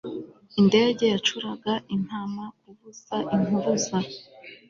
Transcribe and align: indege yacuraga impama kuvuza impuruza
indege 0.59 1.03
yacuraga 1.13 1.73
impama 1.95 2.43
kuvuza 2.61 3.15
impuruza 3.35 3.97